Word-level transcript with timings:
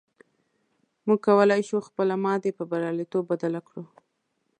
موږ 1.05 1.19
کولی 1.27 1.61
شو 1.67 1.77
خپله 1.87 2.15
ماتې 2.23 2.51
پر 2.57 2.65
برياليتوب 2.71 3.23
بدله 3.31 3.61
کړو. 3.67 3.83